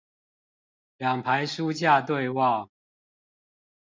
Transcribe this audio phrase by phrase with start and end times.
[0.97, 2.71] 兩排書架對望